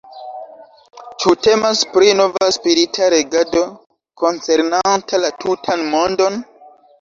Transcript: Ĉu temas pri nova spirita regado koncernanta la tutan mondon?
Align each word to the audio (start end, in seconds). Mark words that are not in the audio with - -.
Ĉu 1.23 1.33
temas 1.47 1.81
pri 1.91 2.09
nova 2.19 2.47
spirita 2.55 3.11
regado 3.15 3.61
koncernanta 4.23 5.21
la 5.27 5.31
tutan 5.45 5.87
mondon? 5.93 6.43